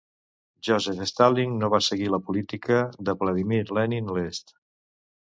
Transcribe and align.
Joseph 0.67 1.01
Stalin 1.09 1.51
no 1.63 1.67
va 1.73 1.79
seguir 1.87 2.07
la 2.13 2.19
política 2.29 2.79
de 3.09 3.15
Vladimir 3.19 3.59
Lenin 3.79 4.09
a 4.15 4.17
l'est. 4.17 4.55